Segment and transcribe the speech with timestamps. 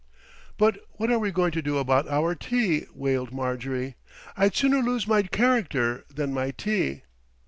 [0.57, 3.97] "But what are we going to do about our tea?" wailed Marjorie.
[4.35, 7.03] "I'd sooner lose my character than my tea."